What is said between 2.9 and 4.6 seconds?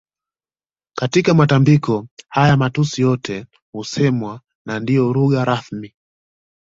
yote husemwa